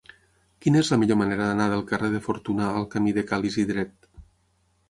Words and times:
Quina 0.65 0.79
és 0.85 0.89
la 0.93 0.97
millor 1.01 1.19
manera 1.19 1.49
d'anar 1.49 1.67
del 1.73 1.85
carrer 1.91 2.11
de 2.15 2.21
Fortuna 2.31 2.71
al 2.81 2.89
camí 2.97 3.15
de 3.19 3.25
Ca 3.33 3.41
l'Isidret? 3.43 4.11